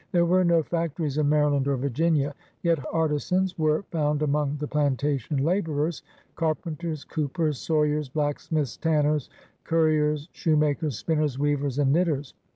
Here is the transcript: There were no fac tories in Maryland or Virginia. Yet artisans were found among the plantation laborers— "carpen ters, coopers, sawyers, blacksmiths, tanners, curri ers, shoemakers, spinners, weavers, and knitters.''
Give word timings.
There 0.11 0.25
were 0.25 0.43
no 0.43 0.63
fac 0.63 0.95
tories 0.95 1.19
in 1.19 1.29
Maryland 1.29 1.67
or 1.67 1.77
Virginia. 1.77 2.33
Yet 2.63 2.79
artisans 2.91 3.59
were 3.59 3.83
found 3.91 4.23
among 4.23 4.57
the 4.57 4.65
plantation 4.67 5.37
laborers— 5.37 6.01
"carpen 6.35 6.75
ters, 6.75 7.03
coopers, 7.03 7.59
sawyers, 7.59 8.09
blacksmiths, 8.09 8.77
tanners, 8.77 9.29
curri 9.63 10.01
ers, 10.01 10.27
shoemakers, 10.31 10.97
spinners, 10.97 11.37
weavers, 11.37 11.77
and 11.77 11.93
knitters.'' 11.93 12.33